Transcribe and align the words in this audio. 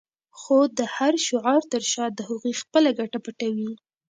خو 0.39 0.57
د 0.77 0.79
هر 0.95 1.13
شعار 1.27 1.61
تر 1.73 1.83
شا 1.91 2.05
د 2.13 2.19
هغوی 2.29 2.53
خپله 2.61 2.89
ګټه 2.99 3.19
پټه 3.25 3.47
وي. 3.55 3.71